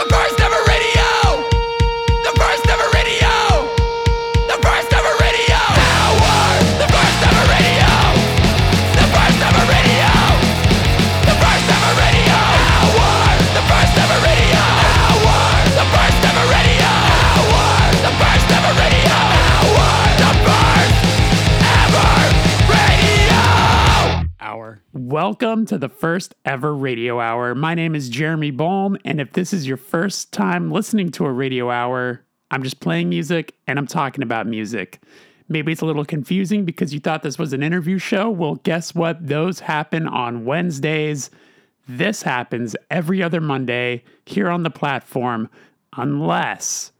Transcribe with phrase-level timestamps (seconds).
[0.00, 1.09] The first ever radio.
[25.10, 27.52] Welcome to the first ever radio hour.
[27.56, 31.32] My name is Jeremy Bolm, and if this is your first time listening to a
[31.32, 35.00] radio hour, I'm just playing music and I'm talking about music.
[35.48, 38.30] Maybe it's a little confusing because you thought this was an interview show.
[38.30, 39.26] Well, guess what?
[39.26, 41.28] Those happen on Wednesdays.
[41.88, 45.50] This happens every other Monday here on the platform,
[45.96, 46.92] unless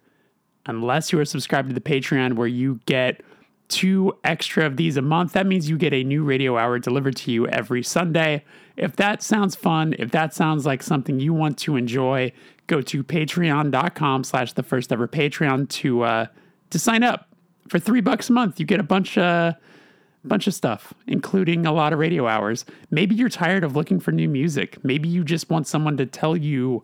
[0.66, 3.22] unless you are subscribed to the Patreon where you get
[3.70, 5.33] two extra of these a month.
[5.33, 8.45] That means you get a new radio hour delivered to you every Sunday.
[8.77, 12.33] If that sounds fun, if that sounds like something you want to enjoy,
[12.66, 16.27] go to patreon.com slash the first ever Patreon to uh
[16.70, 17.28] to sign up.
[17.69, 19.55] For three bucks a month, you get a bunch uh
[20.25, 22.64] bunch of stuff, including a lot of radio hours.
[22.91, 24.83] Maybe you're tired of looking for new music.
[24.84, 26.83] Maybe you just want someone to tell you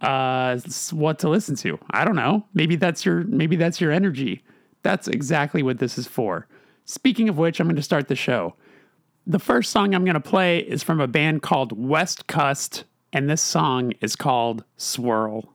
[0.00, 0.58] uh
[0.92, 1.78] what to listen to.
[1.90, 2.46] I don't know.
[2.54, 4.44] Maybe that's your maybe that's your energy.
[4.88, 6.46] That's exactly what this is for.
[6.86, 8.54] Speaking of which, I'm going to start the show.
[9.26, 13.28] The first song I'm going to play is from a band called West Kust, and
[13.28, 15.52] this song is called Swirl.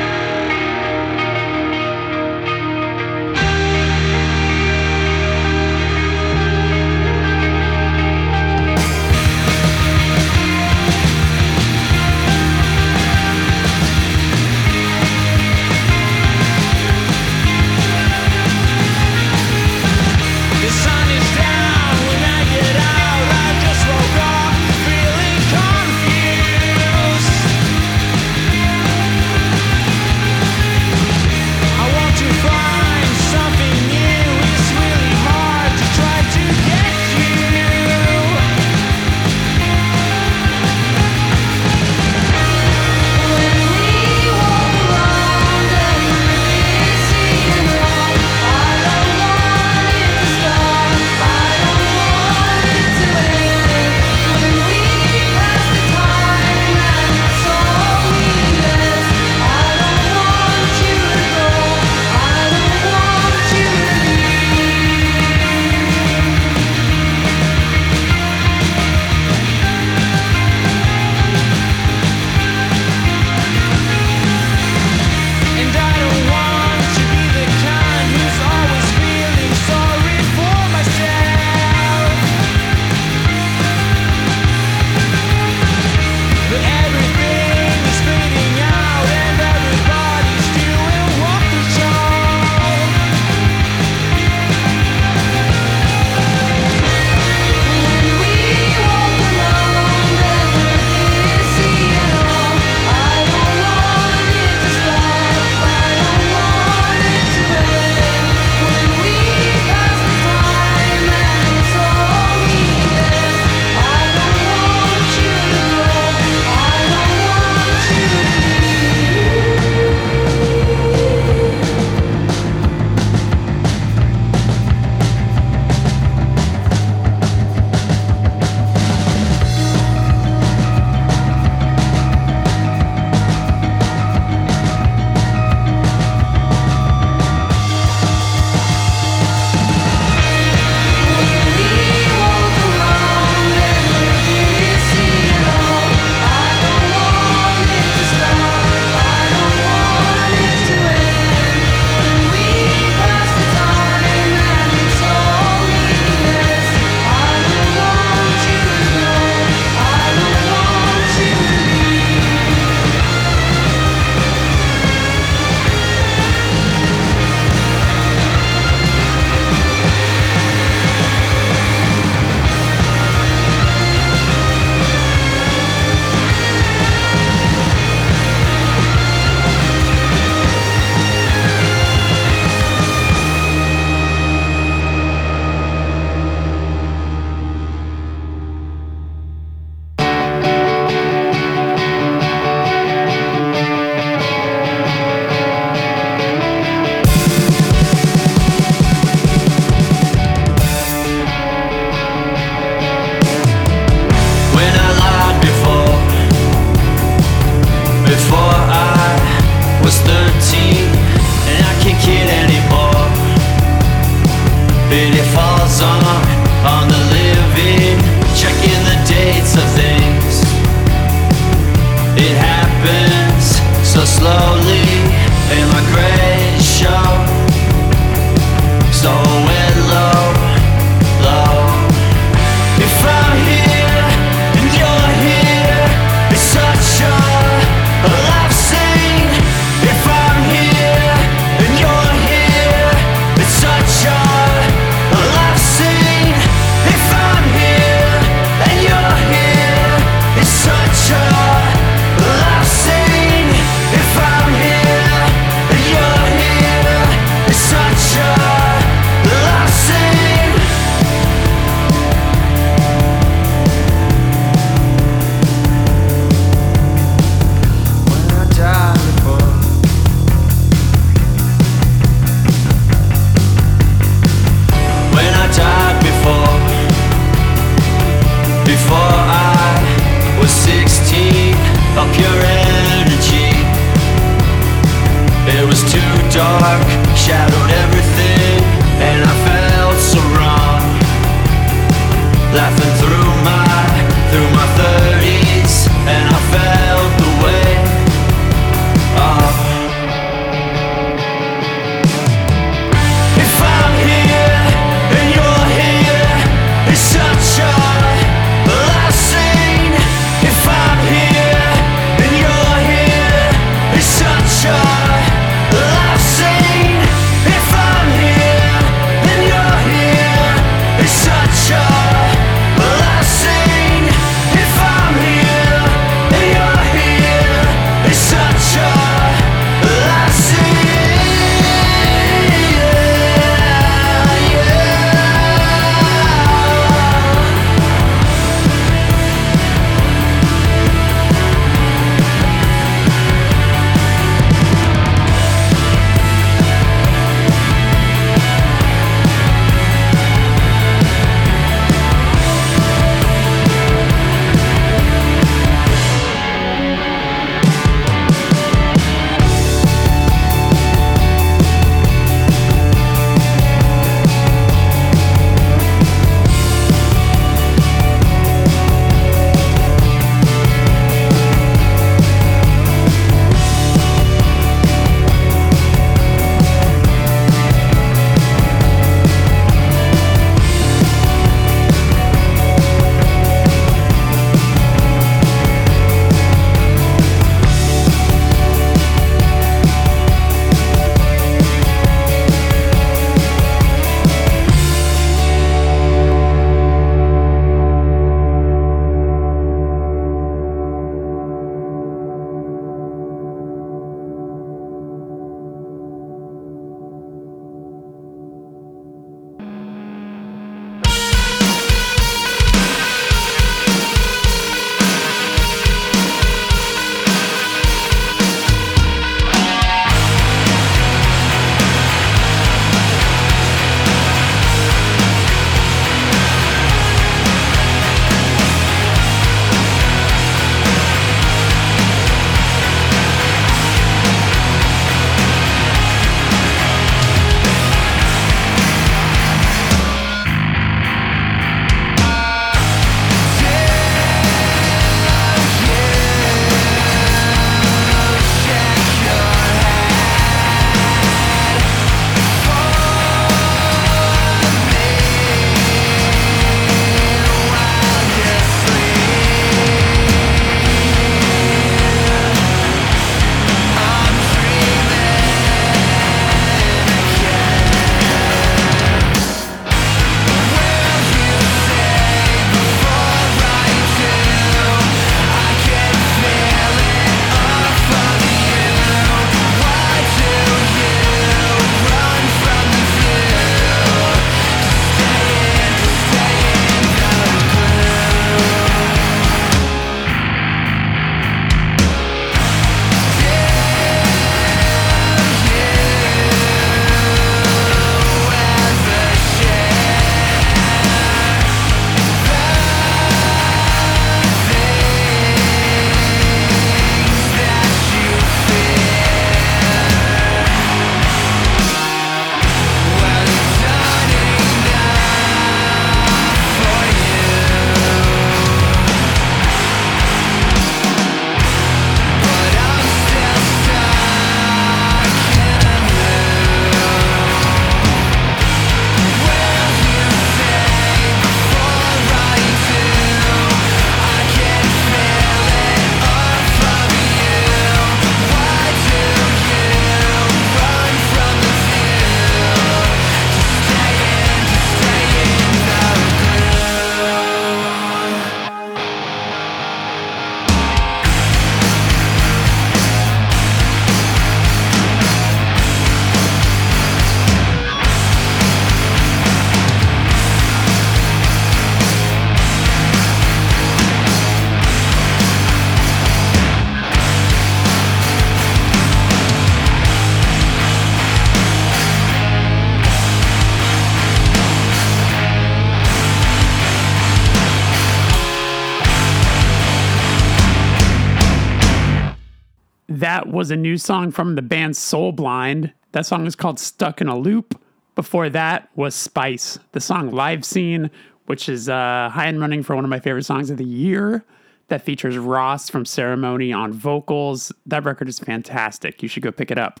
[583.60, 585.92] Was a new song from the band Soul Blind.
[586.12, 587.78] That song is called Stuck in a Loop.
[588.14, 591.10] Before that was Spice, the song Live Scene,
[591.44, 594.46] which is uh, high and running for one of my favorite songs of the year.
[594.88, 597.70] that features Ross from Ceremony on vocals.
[597.84, 599.22] That record is fantastic.
[599.22, 600.00] You should go pick it up.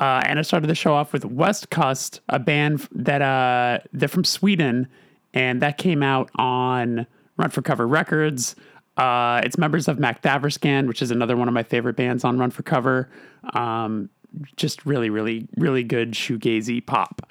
[0.00, 4.08] Uh, and I started the show off with West Kust, a band that uh, they're
[4.08, 4.88] from Sweden,
[5.34, 7.06] and that came out on
[7.36, 8.56] Run for Cover Records.
[8.96, 12.50] Uh, it's members of Makthaverskan, which is another one of my favorite bands on Run
[12.50, 13.10] for Cover.
[13.52, 14.08] Um,
[14.56, 17.30] just really, really, really good shoegazy pop.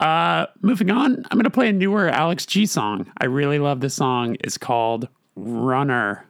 [0.00, 3.10] Uh, moving on, I'm going to play a newer Alex G song.
[3.18, 4.36] I really love this song.
[4.44, 6.24] It's called Runner.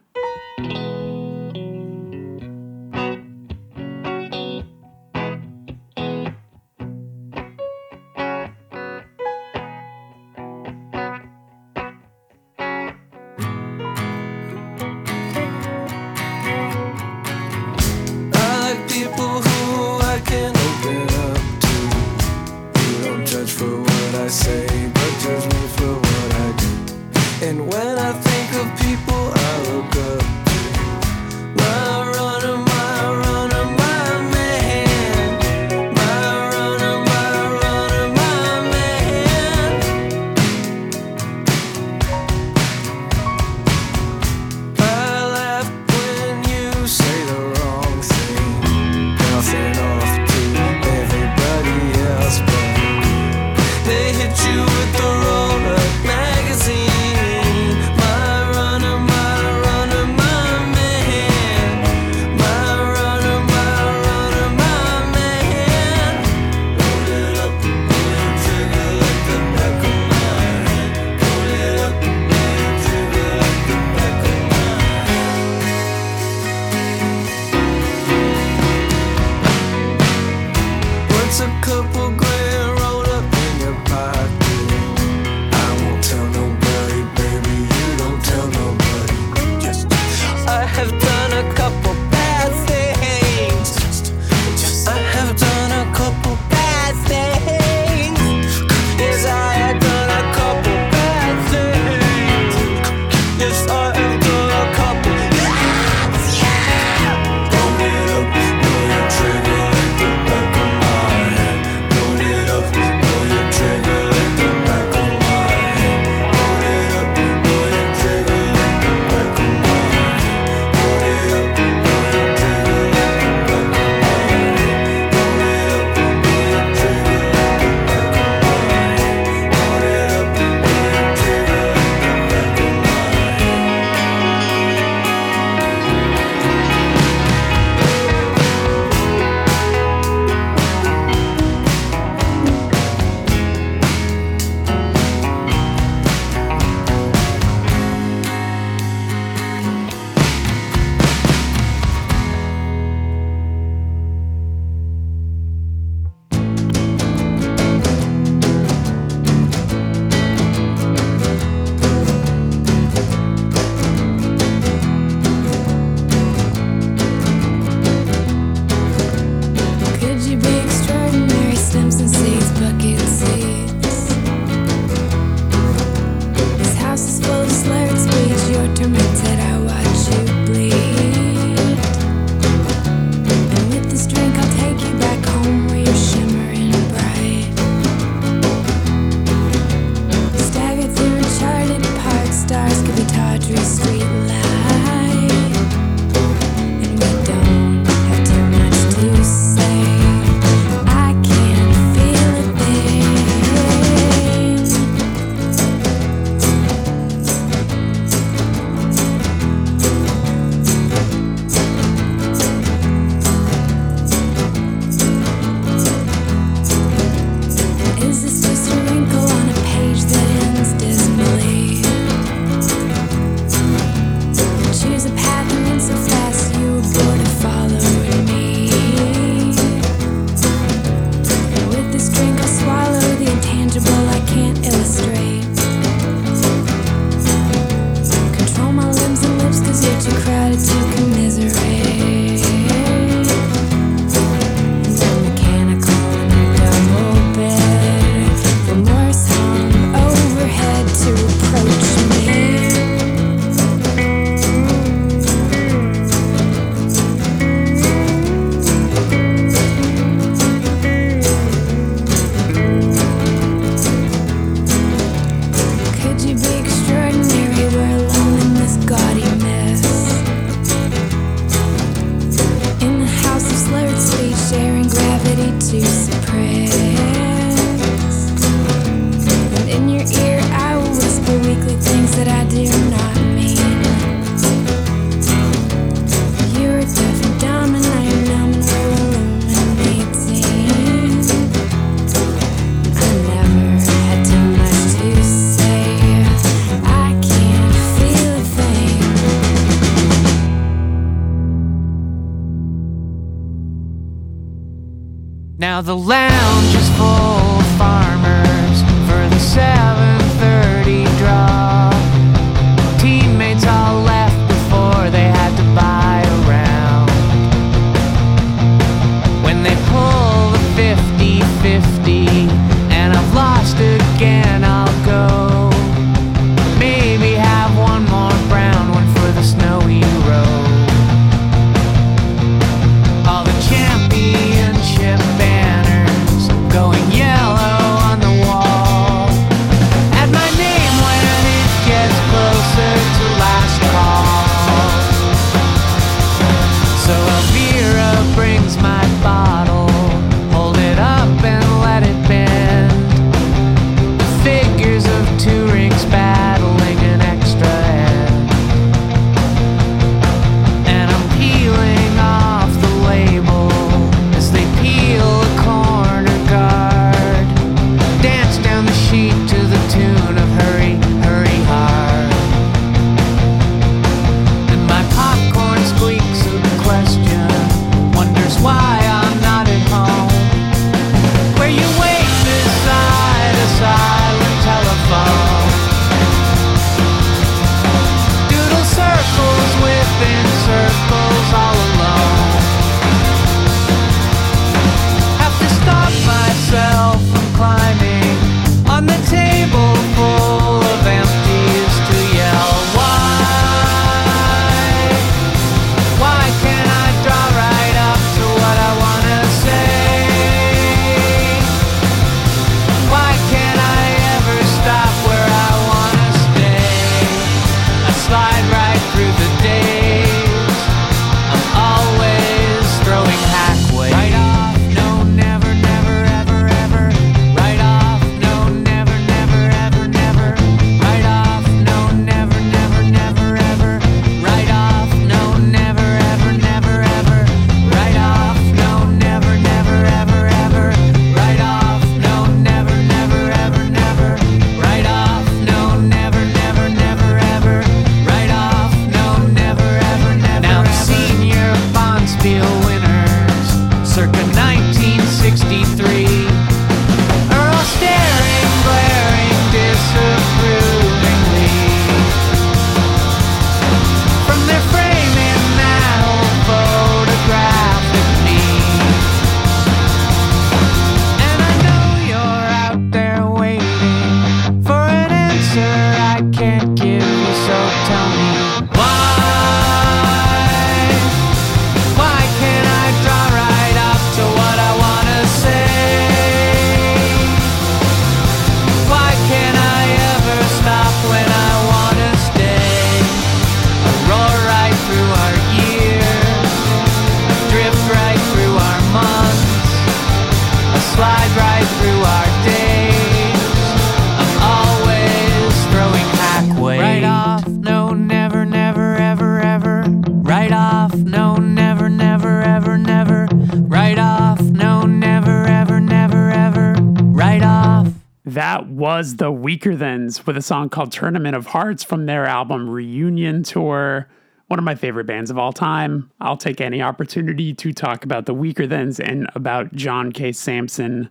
[520.49, 524.27] with a song called Tournament of Hearts from their album Reunion Tour.
[524.65, 526.31] One of my favorite bands of all time.
[526.41, 530.51] I'll take any opportunity to talk about the Weakerthans and about John K.
[530.51, 531.29] Sampson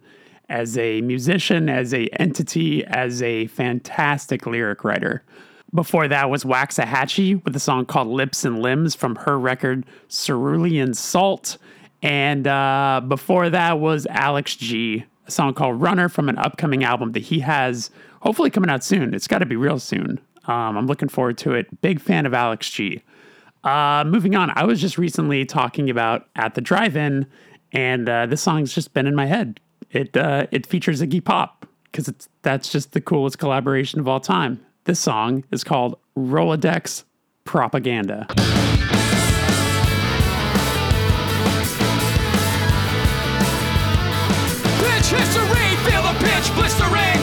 [0.48, 5.24] as a musician, as a entity, as a fantastic lyric writer.
[5.74, 10.94] Before that was Waxahatchee with a song called Lips and Limbs from her record Cerulean
[10.94, 11.58] Salt.
[12.04, 17.10] And uh, before that was Alex G, a song called Runner from an upcoming album
[17.12, 19.14] that he has hopefully coming out soon.
[19.14, 20.20] It's got to be real soon.
[20.46, 21.80] Um, I'm looking forward to it.
[21.80, 23.02] Big fan of Alex G.
[23.64, 27.26] Uh, moving on, I was just recently talking about at the drive-in,
[27.72, 29.60] and uh, this song's just been in my head.
[29.90, 34.20] It uh, it features Iggy Pop because it's that's just the coolest collaboration of all
[34.20, 34.64] time.
[34.84, 37.04] This song is called Rolodex
[37.44, 38.26] Propaganda.
[44.78, 47.17] Pitch history, feel the pitch blistering.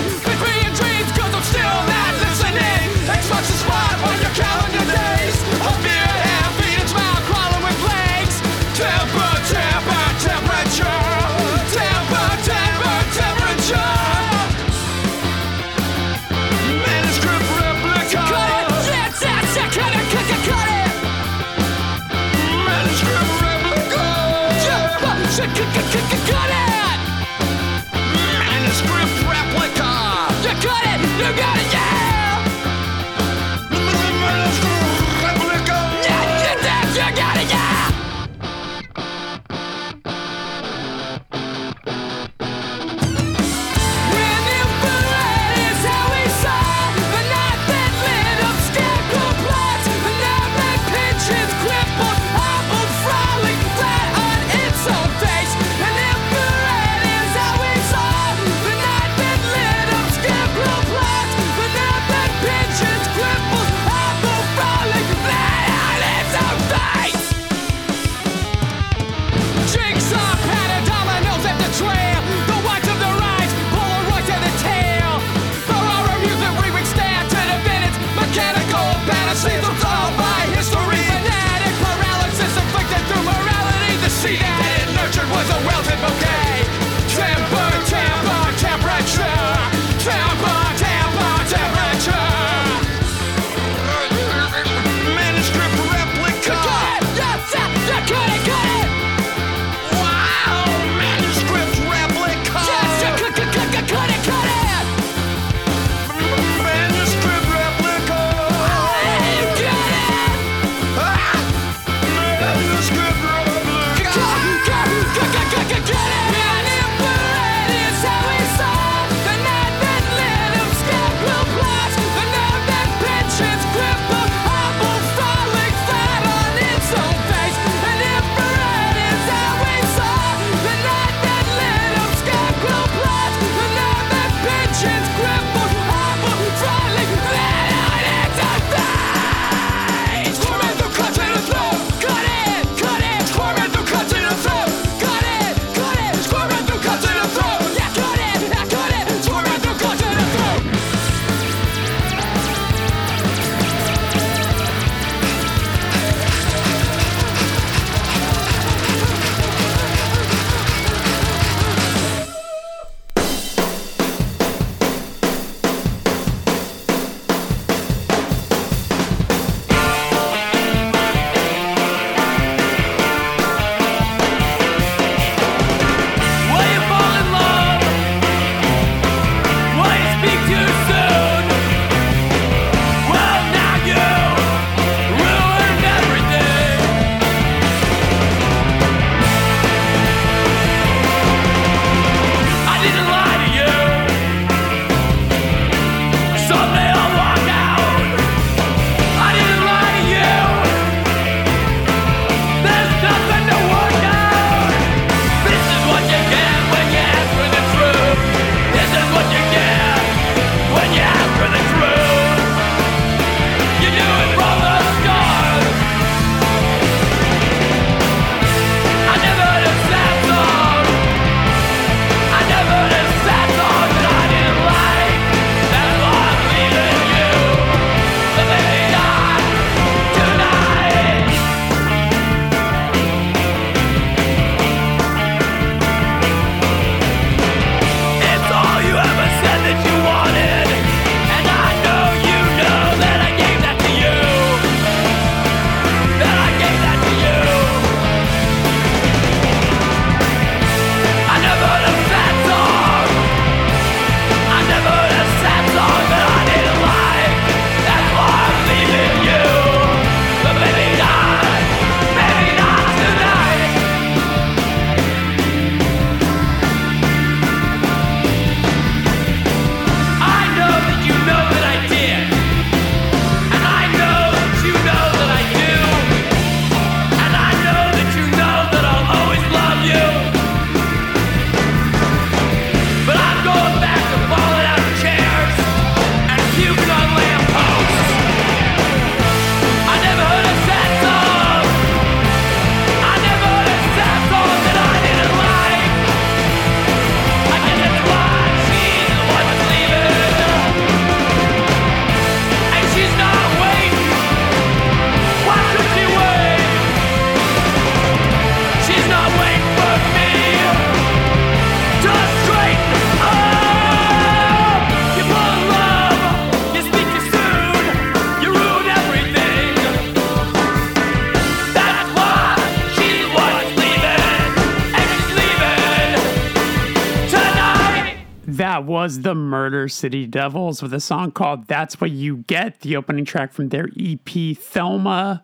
[329.22, 333.54] the Murder City Devils with a song called That's What You Get, the opening track
[333.54, 335.44] from their EP Thelma.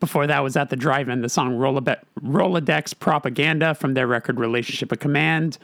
[0.00, 4.92] Before that was at the drive in, the song Rolodex Propaganda from their record Relationship
[4.92, 5.58] of Command.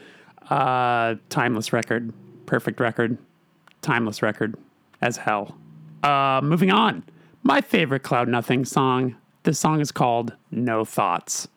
[0.49, 2.13] Uh, timeless record,
[2.45, 3.17] perfect record,
[3.81, 4.55] timeless record
[5.01, 5.57] as hell.
[6.03, 7.03] Uh, moving on,
[7.43, 9.15] my favorite Cloud Nothing song.
[9.43, 11.47] This song is called No Thoughts.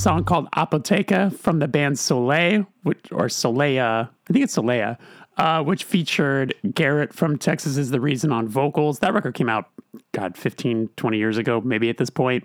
[0.00, 4.96] Song called Apotheca from the band Soleil, which or Solea, I think it's Solea,
[5.36, 9.00] uh, which featured Garrett from Texas is the Reason on vocals.
[9.00, 9.66] That record came out,
[10.12, 12.44] God, 15, 20 years ago, maybe at this point.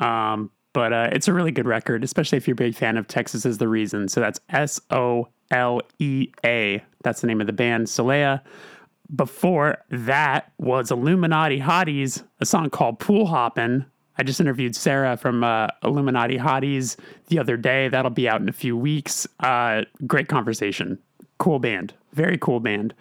[0.00, 3.06] Um, but uh, it's a really good record, especially if you're a big fan of
[3.06, 4.08] Texas is the Reason.
[4.08, 6.82] So that's S O L E A.
[7.04, 8.42] That's the name of the band, Solea.
[9.14, 13.86] Before that was Illuminati Hotties, a song called Pool Hoppin'.
[14.18, 16.96] I just interviewed Sarah from uh, Illuminati Hotties
[17.28, 17.88] the other day.
[17.88, 19.26] That'll be out in a few weeks.
[19.40, 20.98] Uh, great conversation.
[21.38, 21.92] Cool band.
[22.12, 22.94] Very cool band.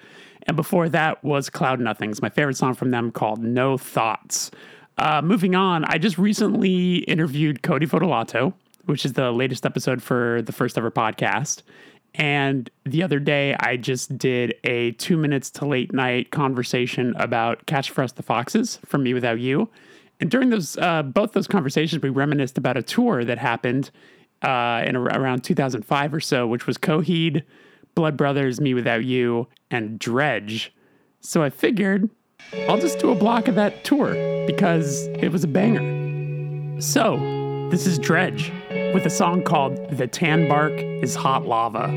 [0.43, 4.51] And before that was Cloud Nothings, my favorite song from them called No Thoughts.
[4.97, 8.53] Uh, moving on, I just recently interviewed Cody Votolato,
[8.85, 11.63] which is the latest episode for the first ever podcast.
[12.13, 17.65] And the other day, I just did a two minutes to late night conversation about
[17.65, 19.69] Catch for Us the Foxes from Me Without You.
[20.19, 23.91] And during those, uh, both those conversations, we reminisced about a tour that happened
[24.41, 27.43] uh, in ar- around 2005 or so, which was Coheed,
[27.95, 30.69] Blood Brothers, Me Without You, and Dredg.
[31.21, 32.09] So I figured
[32.67, 34.13] I'll just do a block of that tour
[34.45, 36.81] because it was a banger.
[36.81, 37.17] So
[37.71, 41.87] this is Dredg with a song called The Tan Bark is Hot Lava.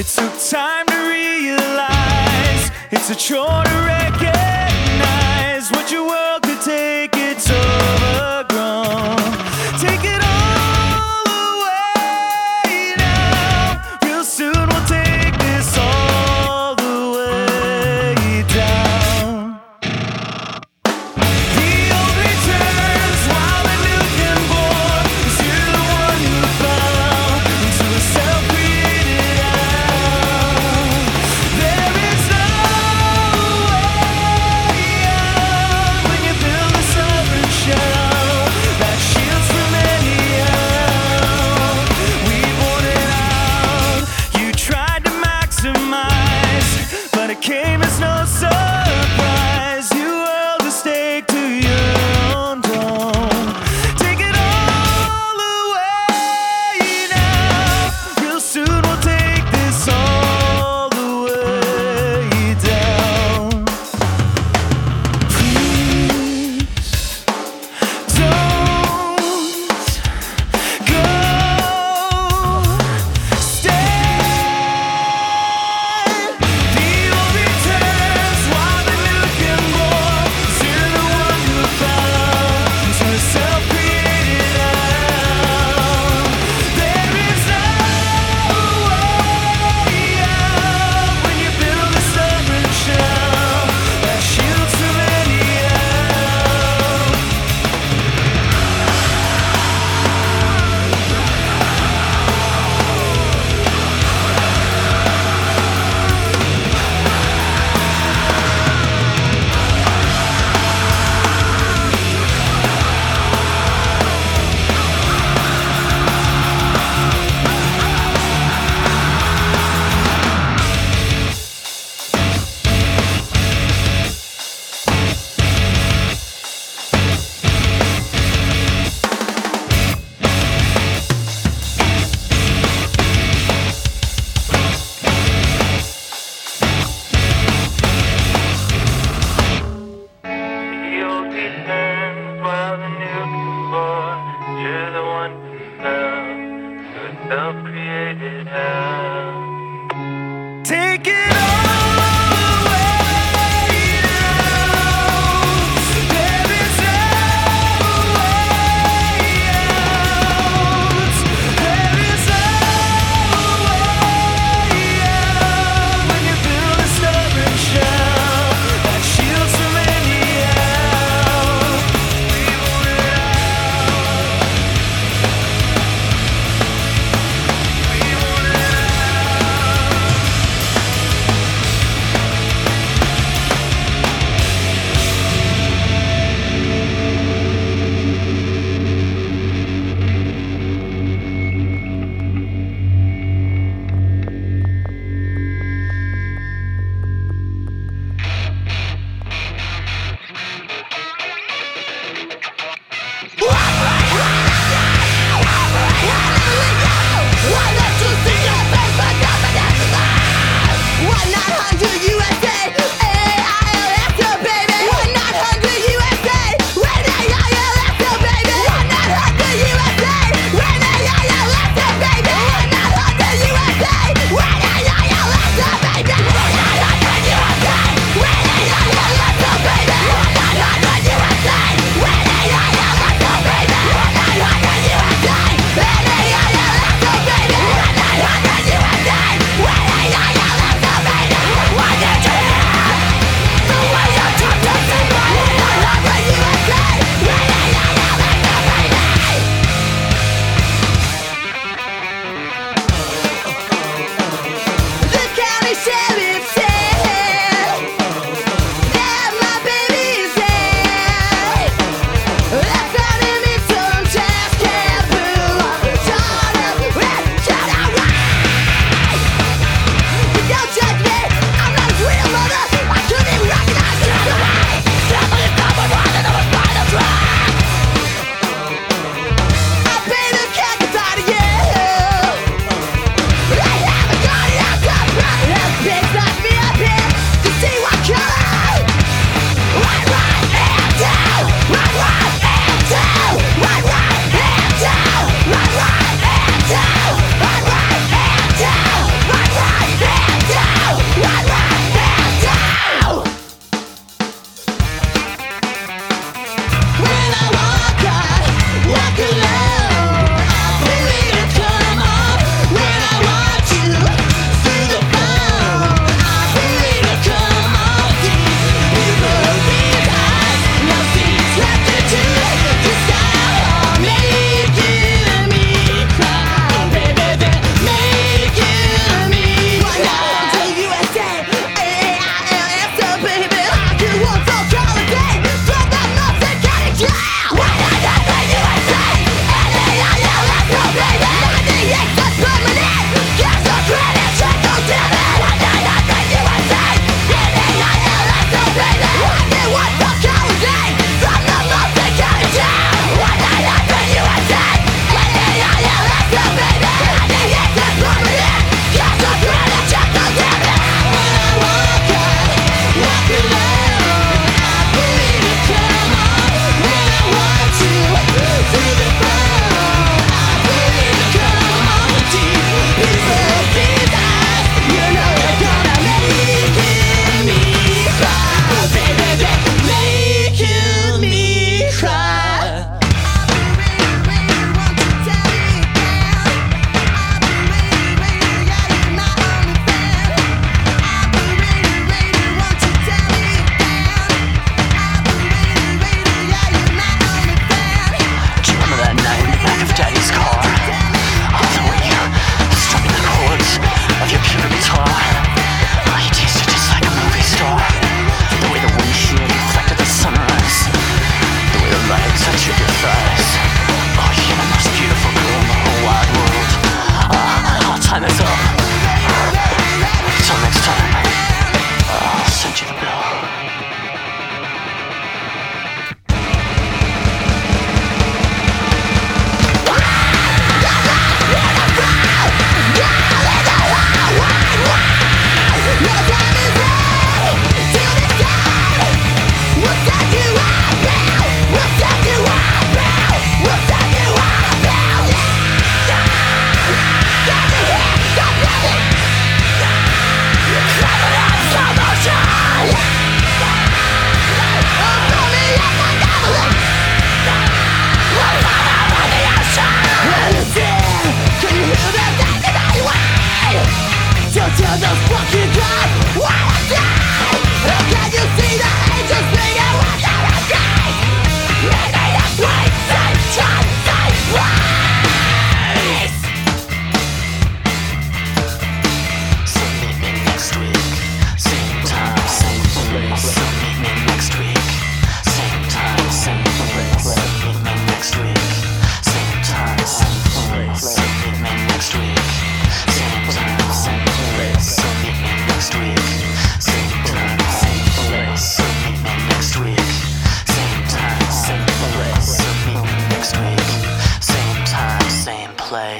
[0.00, 4.29] It took time to realize it's a chore to recognize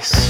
[0.00, 0.29] place.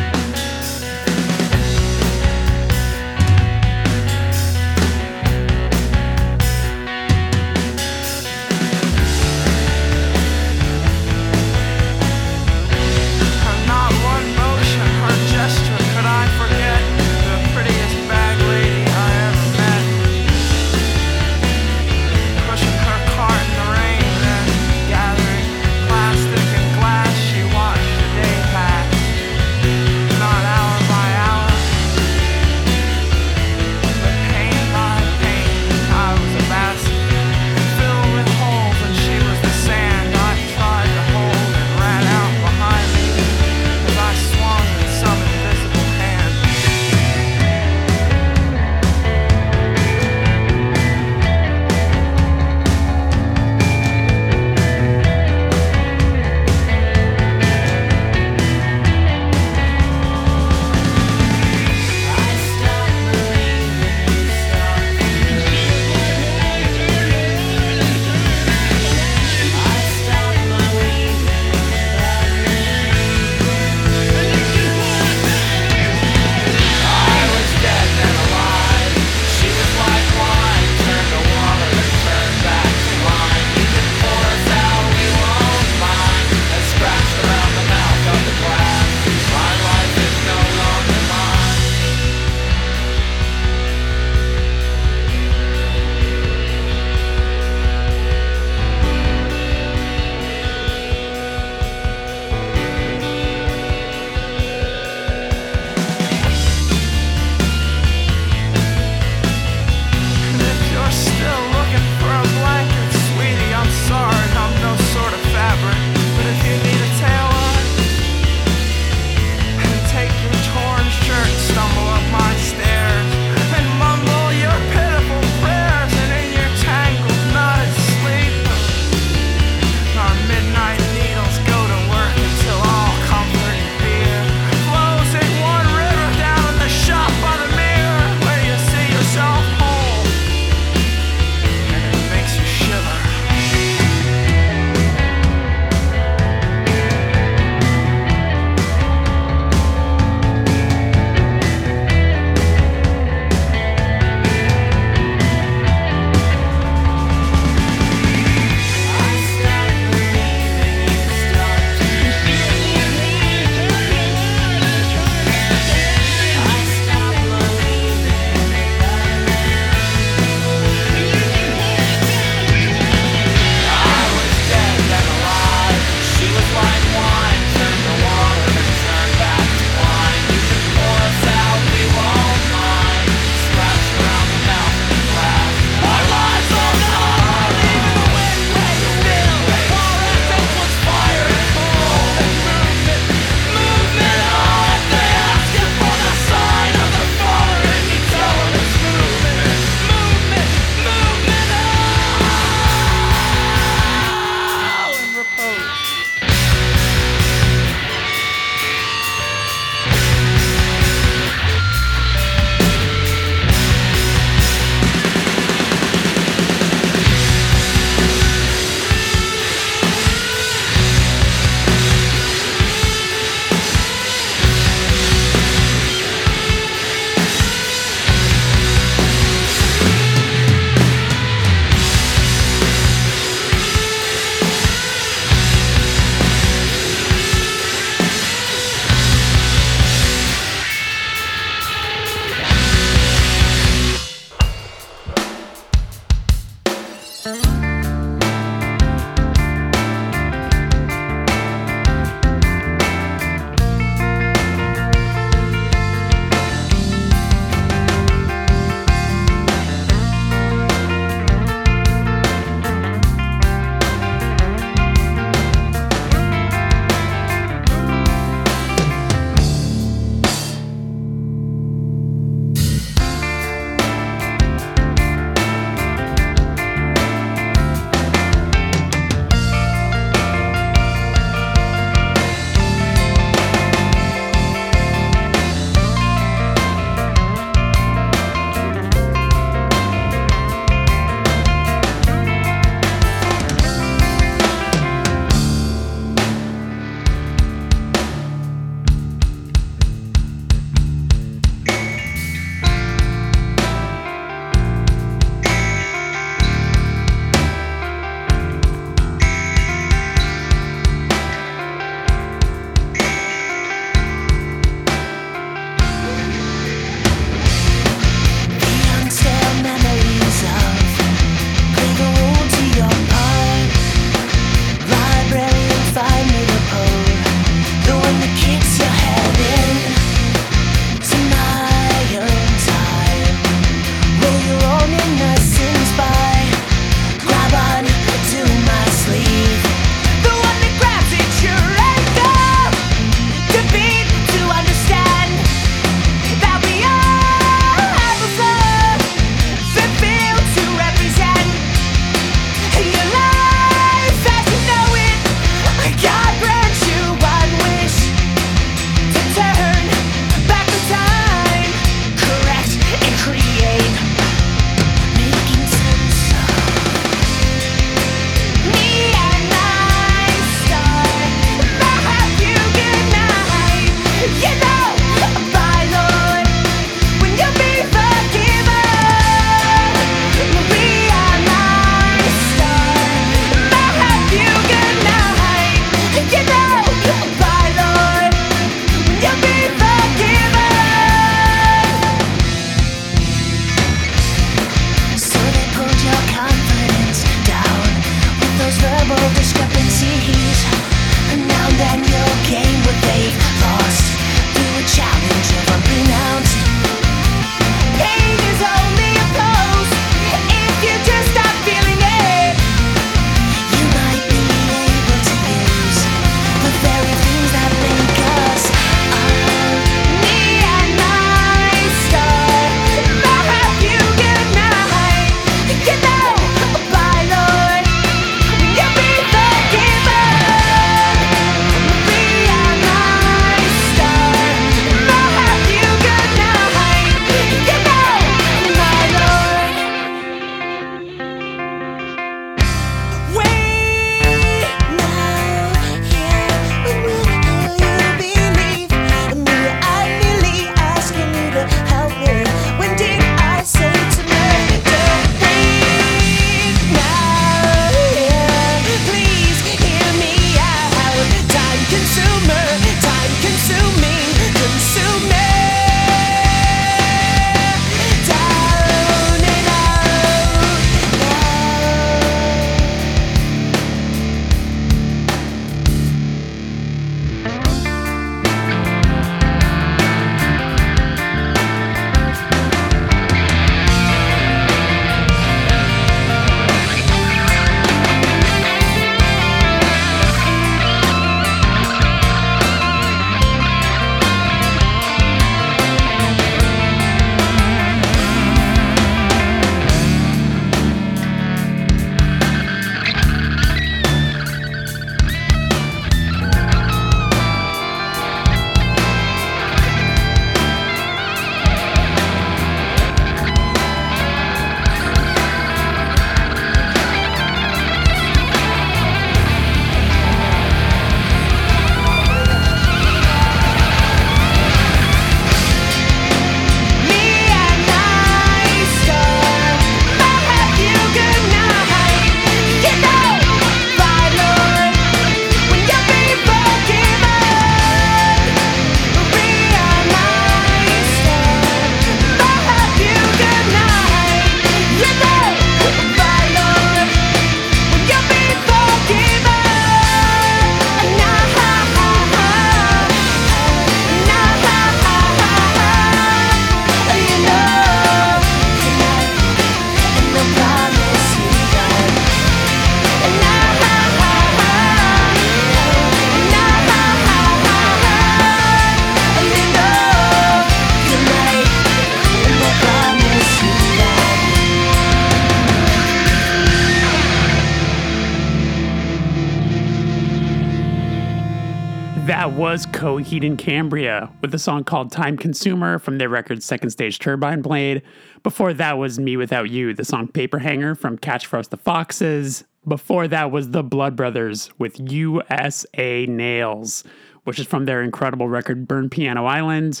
[582.26, 587.18] Was Coheed and Cambria with a song called Time Consumer from their record Second Stage
[587.18, 588.00] Turbine Blade.
[588.42, 591.76] Before that was Me Without You, the song Paper Hanger from Catch for Us the
[591.76, 592.64] Foxes.
[592.88, 597.04] Before that was the Blood Brothers with USA Nails,
[597.44, 600.00] which is from their incredible record Burn Piano Island.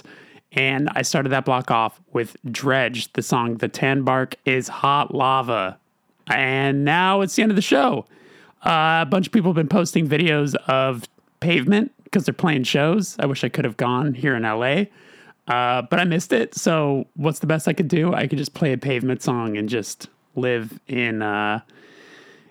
[0.52, 5.14] And I started that block off with Dredg, the song The Tan Bark is Hot
[5.14, 5.78] Lava.
[6.28, 8.06] And now it's the end of the show.
[8.64, 11.04] Uh, a bunch of people have been posting videos of
[11.40, 13.16] Pavement because they're playing shows.
[13.18, 14.84] I wish I could have gone here in LA,
[15.52, 16.54] uh, but I missed it.
[16.54, 18.14] So, what's the best I could do?
[18.14, 20.06] I could just play a Pavement song and just
[20.36, 21.58] live in uh,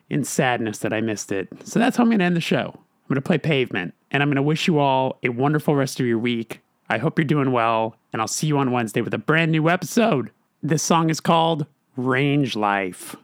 [0.09, 1.47] in sadness that I missed it.
[1.63, 2.71] So that's how I'm going to end the show.
[2.75, 5.97] I'm going to play Pavement, and I'm going to wish you all a wonderful rest
[6.01, 6.59] of your week.
[6.89, 9.69] I hope you're doing well, and I'll see you on Wednesday with a brand new
[9.69, 10.29] episode.
[10.61, 13.15] This song is called Range Life.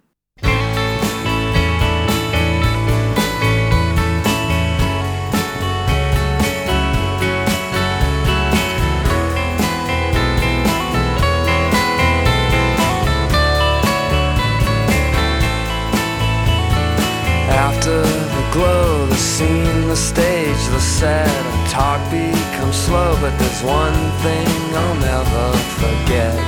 [17.60, 21.28] After the glow, the scene, the stage, the set,
[21.70, 24.47] talk becomes slow, but there's one thing
[24.82, 25.45] I'll never
[25.82, 26.39] forget.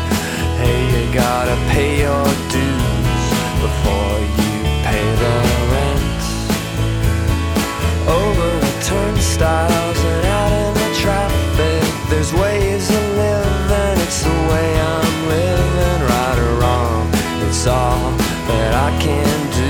[0.61, 3.23] Hey, you gotta pay your dues
[3.59, 4.53] before you
[4.87, 5.35] pay the
[5.73, 6.21] rent.
[8.07, 13.97] Over the turnstiles and out in the traffic, there's ways of living.
[14.05, 17.03] It's the way I'm living, right or wrong.
[17.47, 17.99] It's all
[18.47, 19.60] that I can do,